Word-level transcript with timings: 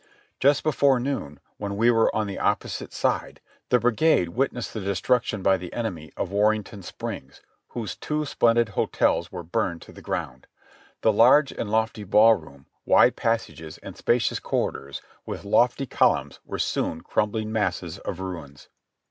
Just 0.39 0.63
before 0.63 0.99
noon, 0.99 1.39
when 1.57 1.77
we 1.77 1.91
were 1.91 2.09
on 2.15 2.25
the 2.25 2.39
opposite 2.39 2.91
side, 2.91 3.39
the 3.69 3.77
brigade 3.79 4.29
witnessed 4.29 4.73
the 4.73 4.79
destruc 4.79 5.21
tion 5.25 5.43
by 5.43 5.57
the 5.57 5.71
enemy 5.73 6.11
of 6.17 6.31
Warrenton 6.31 6.81
Springs, 6.81 7.39
whose 7.67 7.95
two 7.97 8.25
splendid 8.25 8.69
hotels 8.69 9.31
were 9.31 9.43
burned 9.43 9.83
to 9.83 9.91
the 9.91 10.01
ground. 10.01 10.47
The 11.01 11.13
large 11.13 11.51
and 11.51 11.69
lofty 11.69 12.03
ball 12.03 12.33
room, 12.33 12.65
wide 12.83 13.15
passages 13.15 13.77
and 13.83 13.95
spacious 13.95 14.39
corridors 14.39 15.03
with 15.27 15.45
lofty 15.45 15.85
columns 15.85 16.39
were 16.43 16.57
soon 16.57 17.01
crumbling 17.01 17.51
masses 17.51 17.99
of 17.99 18.19
ruins. 18.19 18.69